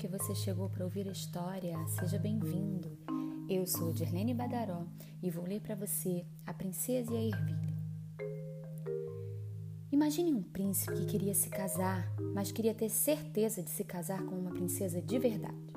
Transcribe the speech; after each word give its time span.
que 0.00 0.08
você 0.08 0.34
chegou 0.34 0.70
para 0.70 0.82
ouvir 0.82 1.06
a 1.06 1.12
história. 1.12 1.76
Seja 1.88 2.18
bem-vindo. 2.18 2.96
Eu 3.50 3.66
sou 3.66 3.92
Dirlene 3.92 4.32
Badaró 4.32 4.86
e 5.22 5.28
vou 5.28 5.44
ler 5.44 5.60
para 5.60 5.74
você 5.74 6.24
A 6.46 6.54
Princesa 6.54 7.12
e 7.12 7.16
a 7.18 7.36
Ervilha. 7.36 7.76
Imagine 9.92 10.32
um 10.32 10.42
príncipe 10.42 10.96
que 10.96 11.04
queria 11.04 11.34
se 11.34 11.50
casar, 11.50 12.10
mas 12.34 12.50
queria 12.50 12.72
ter 12.72 12.88
certeza 12.88 13.62
de 13.62 13.68
se 13.68 13.84
casar 13.84 14.24
com 14.24 14.36
uma 14.36 14.52
princesa 14.52 15.02
de 15.02 15.18
verdade. 15.18 15.74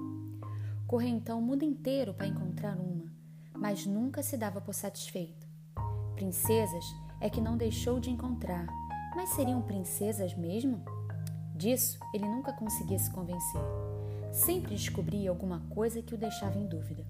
Correu 0.88 1.10
então 1.10 1.40
o 1.40 1.42
mundo 1.42 1.66
inteiro 1.66 2.14
para 2.14 2.28
encontrar 2.28 2.78
uma, 2.80 3.12
mas 3.54 3.86
nunca 3.86 4.24
se 4.24 4.38
dava 4.38 4.62
por 4.62 4.74
satisfeito. 4.74 5.46
Princesas 6.16 6.86
é 7.20 7.30
que 7.30 7.42
não 7.42 7.58
deixou 7.58 8.00
de 8.00 8.10
encontrar, 8.10 8.68
mas 9.18 9.32
seriam 9.32 9.62
princesas 9.62 10.34
mesmo? 10.34 10.82
Disso 11.54 12.00
ele 12.14 12.26
nunca 12.26 12.54
conseguia 12.54 12.98
se 12.98 13.12
convencer. 13.12 13.93
Sempre 14.34 14.76
descobria 14.76 15.30
alguma 15.30 15.62
coisa 15.70 16.02
que 16.02 16.16
o 16.16 16.18
deixava 16.18 16.58
em 16.58 16.66
dúvida. 16.66 17.06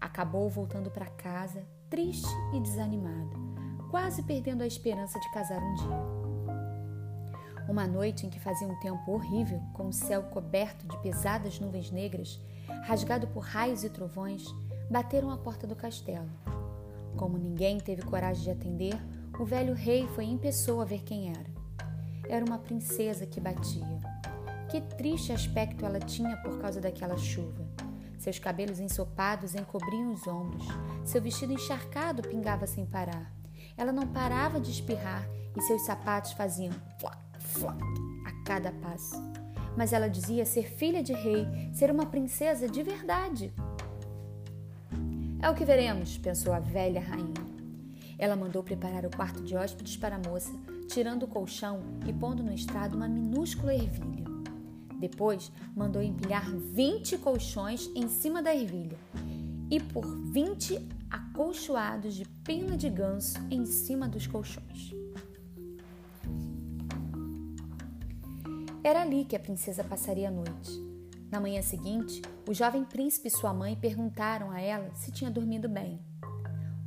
Acabou 0.00 0.50
voltando 0.50 0.90
para 0.90 1.06
casa, 1.06 1.64
triste 1.88 2.28
e 2.52 2.60
desanimado, 2.60 3.30
quase 3.90 4.22
perdendo 4.24 4.62
a 4.62 4.66
esperança 4.66 5.18
de 5.20 5.30
casar 5.30 5.62
um 5.62 5.74
dia. 5.74 6.58
Uma 7.68 7.86
noite 7.86 8.26
em 8.26 8.28
que 8.28 8.40
fazia 8.40 8.66
um 8.66 8.78
tempo 8.80 9.12
horrível, 9.12 9.60
com 9.72 9.88
o 9.88 9.92
céu 9.92 10.24
coberto 10.24 10.86
de 10.86 10.98
pesadas 10.98 11.60
nuvens 11.60 11.90
negras, 11.90 12.40
rasgado 12.84 13.28
por 13.28 13.44
raios 13.44 13.84
e 13.84 13.88
trovões, 13.88 14.44
bateram 14.90 15.30
à 15.30 15.38
porta 15.38 15.66
do 15.66 15.76
castelo. 15.76 16.28
Como 17.16 17.38
ninguém 17.38 17.78
teve 17.78 18.02
coragem 18.02 18.42
de 18.42 18.50
atender, 18.50 19.00
o 19.38 19.44
velho 19.44 19.74
rei 19.74 20.08
foi 20.08 20.24
em 20.24 20.36
pessoa 20.36 20.84
ver 20.84 21.02
quem 21.04 21.30
era 21.30 21.58
era 22.28 22.44
uma 22.44 22.58
princesa 22.58 23.26
que 23.26 23.40
batia. 23.40 23.98
Que 24.68 24.80
triste 24.80 25.32
aspecto 25.32 25.86
ela 25.86 25.98
tinha 25.98 26.36
por 26.38 26.60
causa 26.60 26.80
daquela 26.80 27.16
chuva. 27.16 27.66
Seus 28.18 28.38
cabelos 28.38 28.80
ensopados 28.80 29.54
encobriam 29.54 30.12
os 30.12 30.26
ombros, 30.26 30.66
seu 31.04 31.22
vestido 31.22 31.52
encharcado 31.52 32.20
pingava 32.22 32.66
sem 32.66 32.84
parar. 32.84 33.32
Ela 33.76 33.92
não 33.92 34.06
parava 34.06 34.60
de 34.60 34.70
espirrar 34.70 35.26
e 35.56 35.62
seus 35.62 35.82
sapatos 35.86 36.32
faziam 36.32 36.74
flac, 37.00 37.18
flac 37.38 37.80
a 38.26 38.44
cada 38.44 38.72
passo. 38.72 39.16
Mas 39.76 39.92
ela 39.92 40.10
dizia 40.10 40.44
ser 40.44 40.64
filha 40.64 41.02
de 41.02 41.12
rei, 41.12 41.46
ser 41.72 41.90
uma 41.90 42.06
princesa 42.06 42.68
de 42.68 42.82
verdade. 42.82 43.54
É 45.40 45.48
o 45.48 45.54
que 45.54 45.64
veremos, 45.64 46.18
pensou 46.18 46.52
a 46.52 46.58
velha 46.58 47.00
rainha. 47.00 47.48
Ela 48.18 48.34
mandou 48.34 48.64
preparar 48.64 49.06
o 49.06 49.16
quarto 49.16 49.42
de 49.44 49.56
hóspedes 49.56 49.96
para 49.96 50.16
a 50.16 50.28
moça, 50.28 50.52
tirando 50.88 51.22
o 51.22 51.28
colchão 51.28 51.80
e 52.04 52.12
pondo 52.12 52.42
no 52.42 52.52
estrado 52.52 52.96
uma 52.96 53.08
minúscula 53.08 53.72
ervilha. 53.72 54.37
Depois 54.98 55.52
mandou 55.76 56.02
empilhar 56.02 56.50
20 56.50 57.18
colchões 57.18 57.90
em 57.94 58.08
cima 58.08 58.42
da 58.42 58.54
ervilha 58.54 58.98
e 59.70 59.80
por 59.80 60.04
20 60.32 60.78
acolchoados 61.10 62.14
de 62.14 62.24
pena 62.44 62.76
de 62.76 62.90
ganso 62.90 63.38
em 63.50 63.64
cima 63.64 64.08
dos 64.08 64.26
colchões. 64.26 64.92
Era 68.82 69.02
ali 69.02 69.24
que 69.24 69.36
a 69.36 69.40
princesa 69.40 69.84
passaria 69.84 70.28
a 70.28 70.32
noite. 70.32 70.70
Na 71.30 71.38
manhã 71.40 71.60
seguinte, 71.60 72.22
o 72.48 72.54
jovem 72.54 72.84
príncipe 72.84 73.28
e 73.28 73.30
sua 73.30 73.52
mãe 73.52 73.76
perguntaram 73.76 74.50
a 74.50 74.60
ela 74.60 74.94
se 74.94 75.12
tinha 75.12 75.30
dormido 75.30 75.68
bem. 75.68 76.00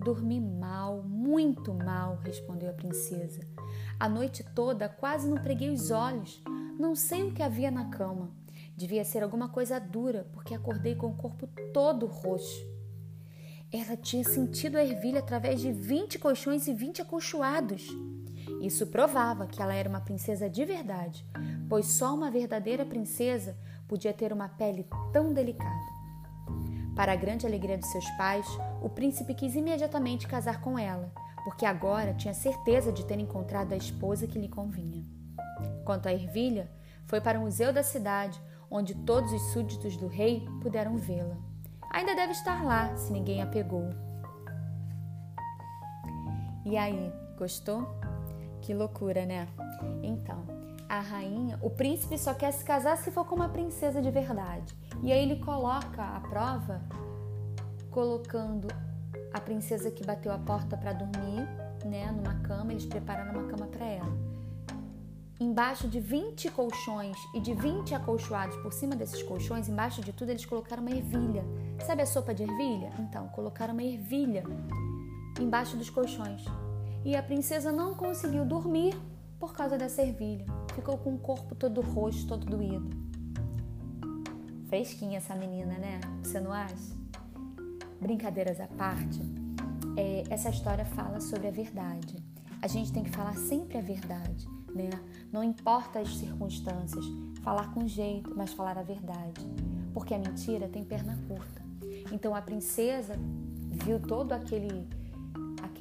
Dormi 0.02 0.42
mal, 0.42 1.04
muito 1.04 1.74
mal, 1.74 2.20
respondeu 2.24 2.72
a 2.72 2.74
princesa. 2.74 3.48
A 4.00 4.10
noite 4.10 4.44
toda 4.56 4.90
quase 4.90 5.30
não 5.30 5.38
preguei 5.38 5.70
os 5.70 5.92
olhos. 5.92 6.42
Não 6.80 6.96
sei 6.96 7.28
o 7.28 7.32
que 7.32 7.44
havia 7.44 7.70
na 7.70 7.86
cama. 7.86 8.32
Devia 8.76 9.06
ser 9.06 9.22
alguma 9.22 9.48
coisa 9.48 9.80
dura, 9.80 10.28
porque 10.34 10.56
acordei 10.56 10.96
com 10.96 11.08
o 11.08 11.16
corpo 11.16 11.48
todo 11.72 12.08
roxo. 12.08 12.66
Ela 13.72 13.96
tinha 13.96 14.24
sentido 14.24 14.76
a 14.76 14.84
ervilha 14.84 15.20
através 15.20 15.62
de 15.62 15.72
20 15.72 16.18
colchões 16.18 16.68
e 16.68 16.74
20 16.74 17.04
acolchoados. 17.04 17.88
Isso 18.60 18.88
provava 18.88 19.46
que 19.46 19.62
ela 19.62 19.76
era 19.76 19.88
uma 19.88 20.02
princesa 20.02 20.50
de 20.50 20.66
verdade, 20.66 21.24
pois 21.70 21.86
só 21.86 22.16
uma 22.16 22.32
verdadeira 22.32 22.84
princesa 22.84 23.56
podia 23.88 24.14
ter 24.14 24.34
uma 24.34 24.50
pele 24.50 24.88
tão 25.14 25.32
delicada. 25.32 26.01
Para 27.02 27.14
a 27.14 27.16
grande 27.16 27.48
alegria 27.48 27.80
de 27.80 27.88
seus 27.88 28.08
pais, 28.12 28.46
o 28.80 28.88
príncipe 28.88 29.34
quis 29.34 29.56
imediatamente 29.56 30.28
casar 30.28 30.62
com 30.62 30.78
ela, 30.78 31.12
porque 31.44 31.66
agora 31.66 32.14
tinha 32.14 32.32
certeza 32.32 32.92
de 32.92 33.04
ter 33.04 33.18
encontrado 33.18 33.74
a 33.74 33.76
esposa 33.76 34.28
que 34.28 34.38
lhe 34.38 34.48
convinha. 34.48 35.04
Quanto 35.84 36.08
à 36.08 36.14
ervilha, 36.14 36.72
foi 37.08 37.20
para 37.20 37.40
o 37.40 37.42
museu 37.42 37.74
da 37.74 37.82
cidade, 37.82 38.40
onde 38.70 38.94
todos 38.94 39.34
os 39.34 39.42
súditos 39.52 39.98
do 39.98 40.06
rei 40.06 40.48
puderam 40.62 40.96
vê-la. 40.96 41.36
Ainda 41.92 42.14
deve 42.14 42.34
estar 42.34 42.64
lá, 42.64 42.96
se 42.96 43.12
ninguém 43.12 43.42
a 43.42 43.48
pegou. 43.48 43.90
E 46.64 46.78
aí, 46.78 47.12
gostou? 47.36 47.84
Que 48.62 48.76
loucura, 48.76 49.26
né? 49.26 49.48
Então, 50.04 50.46
a 50.92 51.00
rainha, 51.00 51.58
o 51.62 51.70
príncipe 51.70 52.18
só 52.18 52.34
quer 52.34 52.52
se 52.52 52.66
casar 52.66 52.98
se 52.98 53.12
for 53.12 53.24
com 53.24 53.34
uma 53.34 53.48
princesa 53.48 54.02
de 54.02 54.12
verdade. 54.12 54.76
E 55.02 55.10
aí 55.10 55.24
ele 55.24 55.38
coloca 55.38 56.04
a 56.04 56.20
prova 56.20 56.82
colocando 57.90 58.68
a 59.34 59.40
princesa 59.40 59.90
que 59.90 60.06
bateu 60.06 60.34
a 60.34 60.38
porta 60.38 60.76
para 60.76 60.92
dormir, 60.92 61.48
né, 61.86 62.12
numa 62.12 62.36
cama, 62.42 62.74
eles 62.74 62.86
prepararam 62.86 63.40
uma 63.40 63.50
cama 63.50 63.68
para 63.68 63.86
ela. 63.86 64.18
Embaixo 65.40 65.88
de 65.88 66.02
20 66.02 66.52
colchões 66.52 67.16
e 67.34 67.40
de 67.40 67.54
20 67.54 67.96
acolchoados 67.96 68.58
por 68.58 68.74
cima 68.74 68.94
desses 68.94 69.24
colchões, 69.24 69.70
embaixo 69.70 70.02
de 70.02 70.12
tudo, 70.12 70.32
eles 70.32 70.46
colocaram 70.46 70.82
uma 70.84 70.92
ervilha. 70.92 71.46
Sabe 71.86 72.02
a 72.02 72.06
sopa 72.06 72.34
de 72.34 72.44
ervilha? 72.44 72.92
Então, 73.00 73.30
colocaram 73.30 73.72
uma 73.74 73.84
ervilha 73.84 74.44
embaixo 75.40 75.78
dos 75.78 75.90
colchões. 75.90 76.44
E 77.06 77.16
a 77.16 77.24
princesa 77.24 77.72
não 77.72 77.94
conseguiu 77.94 78.44
dormir 78.44 78.94
por 79.42 79.54
causa 79.54 79.76
dessa 79.76 80.04
ervilha. 80.04 80.46
Ficou 80.76 81.00
com 81.00 81.16
o 81.16 81.18
corpo 81.18 81.56
todo 81.56 81.82
roxo, 81.82 82.28
todo 82.28 82.46
doído. 82.46 82.88
Fresquinha 84.70 85.18
essa 85.18 85.36
menina, 85.36 85.80
né? 85.80 86.00
Você 86.22 86.40
não 86.40 86.54
acha? 86.54 86.96
Brincadeiras 88.00 88.62
à 88.62 88.68
parte, 88.68 89.20
é, 89.98 90.24
essa 90.30 90.50
história 90.50 90.86
fala 90.86 91.20
sobre 91.20 91.48
a 91.48 91.52
verdade. 91.52 92.24
A 92.62 92.68
gente 92.68 92.94
tem 92.94 93.04
que 93.04 93.10
falar 93.10 93.36
sempre 93.36 93.80
a 93.80 93.82
verdade, 93.82 94.48
né? 94.76 94.92
Não 95.32 95.44
importa 95.44 96.00
as 96.00 96.16
circunstâncias, 96.16 97.04
falar 97.42 97.74
com 97.74 97.88
jeito, 97.88 98.32
mas 98.38 98.54
falar 98.54 98.78
a 98.78 98.84
verdade. 98.84 99.42
Porque 99.92 100.14
a 100.14 100.20
mentira 100.20 100.68
tem 100.68 100.86
perna 100.86 101.18
curta. 101.28 101.64
Então 102.12 102.36
a 102.36 102.42
princesa 102.44 103.16
viu 103.84 104.00
todo 104.00 104.34
aquele 104.34 104.88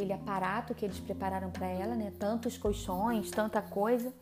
aquele 0.00 0.12
aparato 0.14 0.74
que 0.74 0.86
eles 0.86 0.98
prepararam 0.98 1.50
para 1.50 1.66
ela, 1.66 1.94
né? 1.94 2.10
Tantos 2.18 2.56
colchões, 2.56 3.30
tanta 3.30 3.60
coisa. 3.60 4.12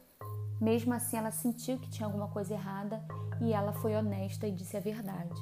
Mesmo 0.61 0.93
assim, 0.93 1.17
ela 1.17 1.31
sentiu 1.31 1.79
que 1.79 1.89
tinha 1.89 2.07
alguma 2.07 2.27
coisa 2.27 2.55
errada 2.55 3.01
e 3.41 3.53
ela 3.53 3.73
foi 3.73 3.95
honesta 3.95 4.49
e 4.49 4.51
disse 4.51 4.77
a 4.77 4.81
verdade. 4.81 5.41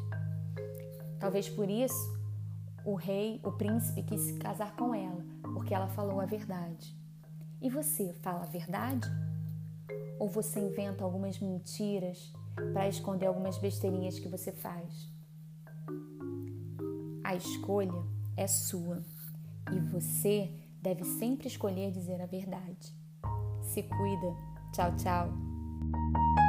Talvez 1.18 1.48
por 1.48 1.70
isso 1.70 2.14
o 2.84 2.94
rei, 2.94 3.40
o 3.42 3.50
príncipe 3.50 4.02
quis 4.02 4.20
se 4.20 4.38
casar 4.38 4.76
com 4.76 4.94
ela, 4.94 5.24
porque 5.54 5.74
ela 5.74 5.88
falou 5.88 6.20
a 6.20 6.26
verdade. 6.26 6.94
E 7.62 7.70
você 7.70 8.12
fala 8.22 8.42
a 8.42 8.46
verdade? 8.46 9.08
Ou 10.20 10.28
você 10.28 10.60
inventa 10.60 11.02
algumas 11.02 11.40
mentiras 11.40 12.30
para 12.74 12.88
esconder 12.88 13.26
algumas 13.26 13.56
besteirinhas 13.56 14.18
que 14.18 14.28
você 14.28 14.52
faz? 14.52 15.10
A 17.24 17.34
escolha 17.34 18.04
é 18.36 18.46
sua 18.46 19.02
e 19.72 19.80
você 19.80 20.50
deve 20.80 21.04
sempre 21.04 21.48
escolher 21.48 21.90
dizer 21.90 22.20
a 22.20 22.26
verdade. 22.26 22.94
Se 23.62 23.82
cuida. 23.82 24.36
Tchau, 24.72 24.94
tchau. 24.96 26.45